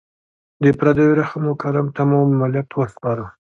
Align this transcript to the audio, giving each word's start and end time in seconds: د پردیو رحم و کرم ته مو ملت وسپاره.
د 0.63 0.65
پردیو 0.77 1.17
رحم 1.19 1.43
و 1.49 1.53
کرم 1.61 1.87
ته 1.95 2.01
مو 2.09 2.19
ملت 2.41 2.69
وسپاره. 2.73 3.25